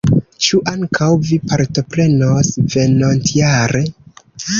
Ĉu 0.43 0.59
ankaŭ 0.69 1.09
vi 1.27 1.37
partoprenos 1.51 2.49
venontjare? 2.77 3.83